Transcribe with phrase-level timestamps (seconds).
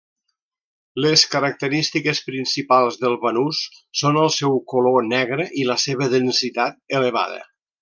[1.05, 3.61] Les característiques principals del banús
[4.01, 7.39] són el seu color negre i la seva densitat elevada.